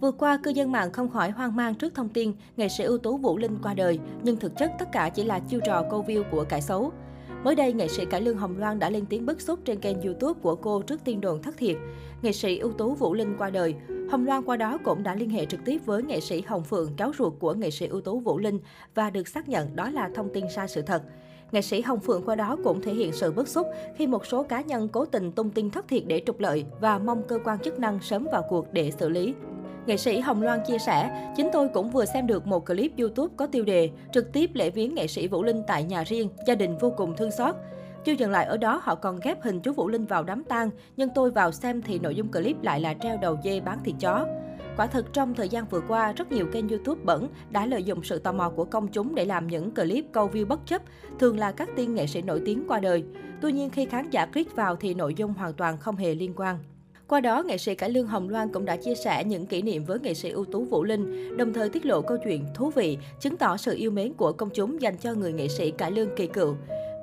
[0.00, 2.98] Vừa qua, cư dân mạng không khỏi hoang mang trước thông tin nghệ sĩ ưu
[2.98, 6.04] tú Vũ Linh qua đời, nhưng thực chất tất cả chỉ là chiêu trò câu
[6.08, 6.92] view của cải xấu.
[7.44, 10.02] Mới đây, nghệ sĩ cải lương Hồng Loan đã lên tiếng bức xúc trên kênh
[10.02, 11.76] YouTube của cô trước tin đồn thất thiệt.
[12.22, 13.74] Nghệ sĩ ưu tú Vũ Linh qua đời.
[14.10, 16.96] Hồng Loan qua đó cũng đã liên hệ trực tiếp với nghệ sĩ Hồng Phượng,
[16.96, 18.58] cháu ruột của nghệ sĩ ưu tú Vũ Linh
[18.94, 21.02] và được xác nhận đó là thông tin sai sự thật.
[21.52, 24.42] Nghệ sĩ Hồng Phượng qua đó cũng thể hiện sự bức xúc khi một số
[24.42, 27.58] cá nhân cố tình tung tin thất thiệt để trục lợi và mong cơ quan
[27.58, 29.34] chức năng sớm vào cuộc để xử lý.
[29.88, 33.34] Nghệ sĩ Hồng Loan chia sẻ, chính tôi cũng vừa xem được một clip YouTube
[33.36, 36.54] có tiêu đề trực tiếp lễ viếng nghệ sĩ Vũ Linh tại nhà riêng, gia
[36.54, 37.54] đình vô cùng thương xót.
[38.04, 40.70] Chưa dừng lại ở đó, họ còn ghép hình chú Vũ Linh vào đám tang,
[40.96, 43.94] nhưng tôi vào xem thì nội dung clip lại là treo đầu dê bán thịt
[44.00, 44.26] chó.
[44.76, 48.02] Quả thực trong thời gian vừa qua, rất nhiều kênh YouTube bẩn đã lợi dụng
[48.02, 50.82] sự tò mò của công chúng để làm những clip câu view bất chấp,
[51.18, 53.04] thường là các tiên nghệ sĩ nổi tiếng qua đời.
[53.40, 56.32] Tuy nhiên khi khán giả click vào thì nội dung hoàn toàn không hề liên
[56.36, 56.58] quan.
[57.08, 59.84] Qua đó, nghệ sĩ cải lương Hồng Loan cũng đã chia sẻ những kỷ niệm
[59.84, 62.98] với nghệ sĩ ưu tú Vũ Linh, đồng thời tiết lộ câu chuyện thú vị,
[63.20, 66.16] chứng tỏ sự yêu mến của công chúng dành cho người nghệ sĩ cải lương
[66.16, 66.56] kỳ cựu.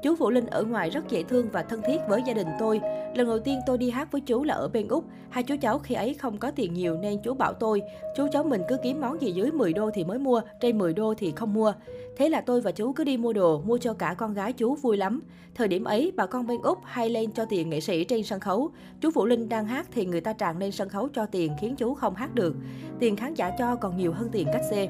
[0.06, 2.82] Chú Vũ Linh ở ngoài rất dễ thương và thân thiết với gia đình tôi.
[3.16, 5.06] Lần đầu tiên tôi đi hát với chú là ở bên Úc.
[5.30, 7.82] Hai chú cháu khi ấy không có tiền nhiều nên chú bảo tôi,
[8.18, 10.94] chú cháu mình cứ kiếm món gì dưới 10 đô thì mới mua, trên 10
[10.94, 11.74] đô thì không mua.
[12.18, 14.76] Thế là tôi và chú cứ đi mua đồ, mua cho cả con gái chú
[14.76, 15.22] vui lắm.
[15.56, 18.40] Thời điểm ấy, bà con bên Úc hay lên cho tiền nghệ sĩ trên sân
[18.40, 18.70] khấu.
[19.02, 21.76] Chú Vũ Linh đang hát thì người ta tràn lên sân khấu cho tiền khiến
[21.76, 22.56] chú không hát được.
[23.00, 24.90] Tiền khán giả cho còn nhiều hơn tiền cách xê.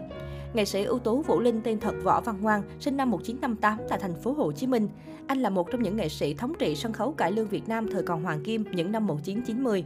[0.56, 4.00] Nghệ sĩ ưu tú Vũ Linh tên thật Võ Văn Ngoan, sinh năm 1958 tại
[4.00, 4.88] thành phố Hồ Chí Minh.
[5.28, 7.88] Anh là một trong những nghệ sĩ thống trị sân khấu cải lương Việt Nam
[7.92, 9.86] thời còn hoàng kim những năm 1990.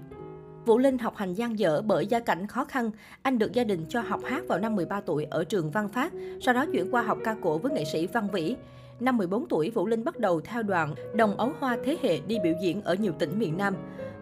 [0.69, 2.91] Vũ Linh học hành gian dở bởi gia cảnh khó khăn.
[3.21, 6.13] Anh được gia đình cho học hát vào năm 13 tuổi ở trường Văn Phát,
[6.41, 8.55] sau đó chuyển qua học ca cổ với nghệ sĩ Văn Vĩ.
[8.99, 12.37] Năm 14 tuổi, Vũ Linh bắt đầu theo đoàn Đồng Ấu Hoa Thế Hệ đi
[12.43, 13.75] biểu diễn ở nhiều tỉnh miền Nam.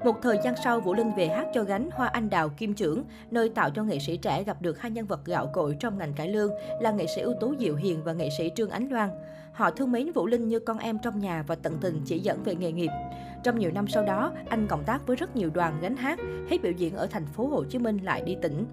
[0.06, 3.04] Một thời gian sau, Vũ Linh về hát cho gánh Hoa Anh Đào Kim Trưởng,
[3.32, 6.14] nơi tạo cho nghệ sĩ trẻ gặp được hai nhân vật gạo cội trong ngành
[6.14, 6.52] cải lương
[6.82, 9.10] là nghệ sĩ ưu tú Diệu Hiền và nghệ sĩ Trương Ánh Loan.
[9.54, 12.44] Họ thương mến Vũ Linh như con em trong nhà và tận tình chỉ dẫn
[12.44, 12.92] về nghề nghiệp.
[13.44, 16.62] Trong nhiều năm sau đó, anh cộng tác với rất nhiều đoàn gánh hát, hết
[16.64, 18.66] biểu diễn ở thành phố Hồ Chí Minh lại đi tỉnh.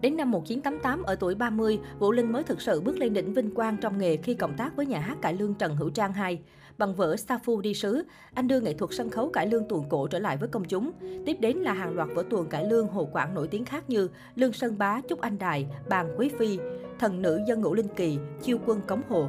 [0.00, 3.54] Đến năm 1988, ở tuổi 30, Vũ Linh mới thực sự bước lên đỉnh vinh
[3.54, 6.38] quang trong nghề khi cộng tác với nhà hát cải lương Trần Hữu Trang II.
[6.78, 8.04] Bằng vở Sa Phu đi sứ,
[8.34, 10.92] anh đưa nghệ thuật sân khấu cải lương tuồng cổ trở lại với công chúng.
[11.26, 14.08] Tiếp đến là hàng loạt vở tuồng cải lương hồ quảng nổi tiếng khác như
[14.34, 16.58] Lương Sơn Bá, Trúc Anh Đài, Bàn Quý Phi,
[16.98, 19.28] Thần Nữ Dân Ngũ Linh Kỳ, Chiêu Quân Cống Hồ.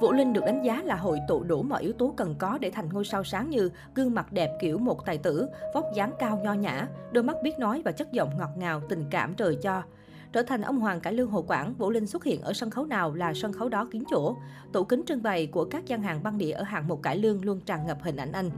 [0.00, 2.70] Vũ Linh được đánh giá là hội tụ đủ mọi yếu tố cần có để
[2.70, 6.40] thành ngôi sao sáng như gương mặt đẹp kiểu một tài tử, vóc dáng cao
[6.44, 9.82] nho nhã, đôi mắt biết nói và chất giọng ngọt ngào, tình cảm trời cho.
[10.32, 12.84] Trở thành ông hoàng cải lương Hồ Quảng, Vũ Linh xuất hiện ở sân khấu
[12.84, 14.36] nào là sân khấu đó kín chỗ.
[14.72, 17.44] Tủ kính trưng bày của các gian hàng băng đĩa ở hạng mục cải lương
[17.44, 18.50] luôn tràn ngập hình ảnh anh.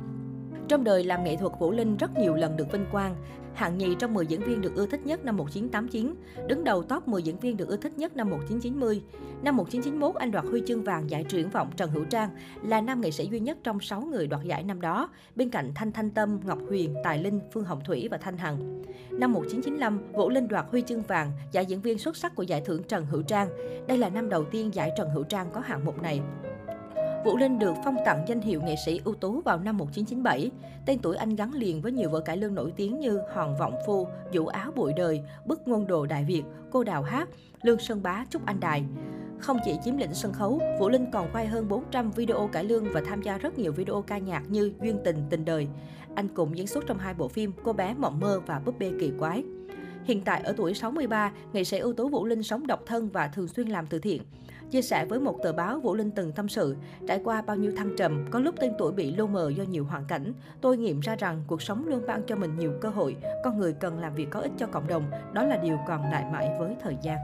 [0.68, 3.16] Trong đời làm nghệ thuật, Vũ Linh rất nhiều lần được vinh quang.
[3.54, 6.14] Hạng nhì trong 10 diễn viên được ưa thích nhất năm 1989,
[6.46, 9.02] đứng đầu top 10 diễn viên được ưa thích nhất năm 1990.
[9.42, 12.30] Năm 1991, anh đoạt huy chương vàng giải triển vọng Trần Hữu Trang,
[12.62, 15.72] là nam nghệ sĩ duy nhất trong 6 người đoạt giải năm đó, bên cạnh
[15.74, 18.82] Thanh Thanh Tâm, Ngọc Huyền, Tài Linh, Phương Hồng Thủy và Thanh Hằng.
[19.10, 22.60] Năm 1995, Vũ Linh đoạt huy chương vàng, giải diễn viên xuất sắc của giải
[22.60, 23.48] thưởng Trần Hữu Trang.
[23.88, 26.20] Đây là năm đầu tiên giải Trần Hữu Trang có hạng mục này.
[27.24, 30.50] Vũ Linh được phong tặng danh hiệu nghệ sĩ ưu tú vào năm 1997.
[30.86, 33.74] Tên tuổi anh gắn liền với nhiều vở cải lương nổi tiếng như Hòn Vọng
[33.86, 37.28] Phu, Vũ Áo Bụi Đời, Bức Ngôn Đồ Đại Việt, Cô Đào Hát,
[37.62, 38.84] Lương Sơn Bá, Trúc Anh Đài.
[39.38, 42.84] Không chỉ chiếm lĩnh sân khấu, Vũ Linh còn quay hơn 400 video cải lương
[42.92, 45.68] và tham gia rất nhiều video ca nhạc như Duyên Tình, Tình Đời.
[46.14, 48.92] Anh cũng diễn xuất trong hai bộ phim Cô bé mộng mơ và Búp bê
[49.00, 49.44] kỳ quái.
[50.08, 53.28] Hiện tại ở tuổi 63, nghệ sĩ ưu tú Vũ Linh sống độc thân và
[53.28, 54.22] thường xuyên làm từ thiện.
[54.70, 56.76] Chia sẻ với một tờ báo, Vũ Linh từng tâm sự,
[57.08, 59.84] trải qua bao nhiêu thăng trầm, có lúc tên tuổi bị lô mờ do nhiều
[59.84, 60.32] hoàn cảnh.
[60.60, 63.72] Tôi nghiệm ra rằng cuộc sống luôn ban cho mình nhiều cơ hội, con người
[63.72, 66.76] cần làm việc có ích cho cộng đồng, đó là điều còn lại mãi với
[66.82, 67.18] thời gian.